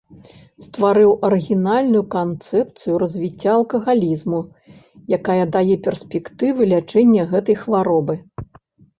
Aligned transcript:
Стварыў 0.65 1.11
арыгінальную 1.27 1.99
канцэпцыю 2.15 2.95
развіцця 3.03 3.51
алкагалізму, 3.57 4.39
якая 5.17 5.43
дае 5.57 5.75
перспектывы 5.89 6.61
лячэння 6.71 7.23
гэтай 7.35 7.55
хваробы. 7.61 8.15